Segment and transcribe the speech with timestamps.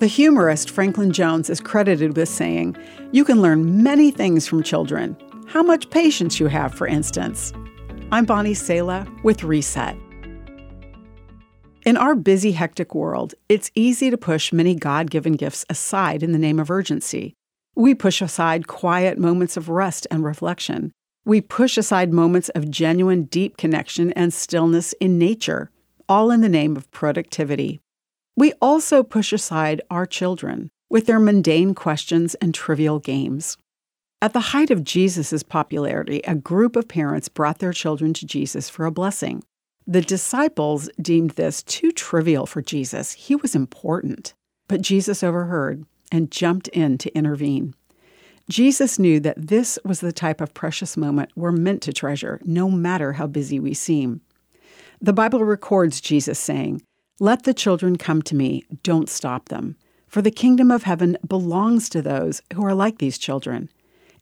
[0.00, 2.74] The humorist Franklin Jones is credited with saying,
[3.12, 5.14] You can learn many things from children.
[5.46, 7.52] How much patience you have, for instance.
[8.10, 9.94] I'm Bonnie Sala with Reset.
[11.84, 16.32] In our busy, hectic world, it's easy to push many God given gifts aside in
[16.32, 17.34] the name of urgency.
[17.74, 20.92] We push aside quiet moments of rest and reflection.
[21.26, 25.70] We push aside moments of genuine, deep connection and stillness in nature,
[26.08, 27.82] all in the name of productivity.
[28.36, 33.56] We also push aside our children with their mundane questions and trivial games.
[34.22, 38.68] At the height of Jesus' popularity, a group of parents brought their children to Jesus
[38.68, 39.42] for a blessing.
[39.86, 43.12] The disciples deemed this too trivial for Jesus.
[43.12, 44.34] He was important.
[44.68, 47.74] But Jesus overheard and jumped in to intervene.
[48.48, 52.70] Jesus knew that this was the type of precious moment we're meant to treasure, no
[52.70, 54.20] matter how busy we seem.
[55.00, 56.82] The Bible records Jesus saying,
[57.20, 59.76] let the children come to me, don't stop them.
[60.08, 63.68] For the kingdom of heaven belongs to those who are like these children.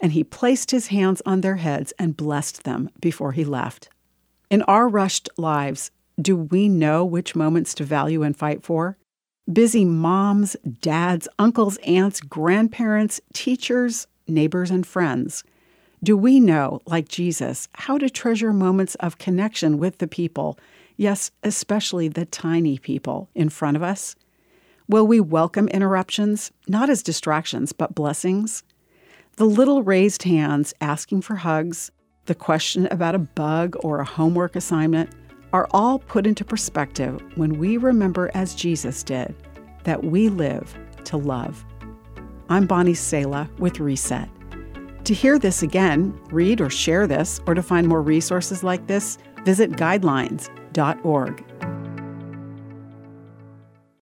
[0.00, 3.88] And he placed his hands on their heads and blessed them before he left.
[4.50, 8.98] In our rushed lives, do we know which moments to value and fight for?
[9.50, 15.44] Busy moms, dads, uncles, aunts, grandparents, teachers, neighbors, and friends.
[16.02, 20.58] Do we know, like Jesus, how to treasure moments of connection with the people
[20.98, 24.14] yes, especially the tiny people in front of us?
[24.88, 28.62] Will we welcome interruptions, not as distractions, but blessings?
[29.36, 31.90] The little raised hands asking for hugs,
[32.26, 35.10] the question about a bug or a homework assignment
[35.52, 39.34] are all put into perspective when we remember, as Jesus did,
[39.84, 41.64] that we live to love.
[42.50, 44.28] I'm Bonnie Sala with Reset.
[45.04, 49.16] To hear this again, read or share this, or to find more resources like this,
[49.48, 50.50] visit guidelines
[51.06, 51.42] org.